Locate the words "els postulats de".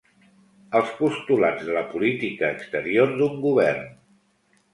0.77-1.75